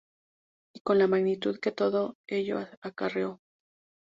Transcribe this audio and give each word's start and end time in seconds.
Y 0.73 0.79
con 0.79 0.97
la 0.97 1.07
magnitud 1.07 1.59
que 1.59 1.71
todo 1.71 2.17
ello 2.25 2.67
acarreó. 2.81 3.39